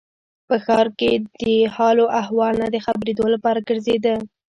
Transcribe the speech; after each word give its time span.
په 0.47 0.55
ښار 0.65 0.87
کې 0.99 1.11
د 1.39 1.41
حال 1.75 1.97
و 2.01 2.07
احوال 2.21 2.53
نه 2.63 2.67
د 2.73 2.77
خبرېدو 2.85 3.25
لپاره 3.33 3.65
ګرځېده. 3.69 4.15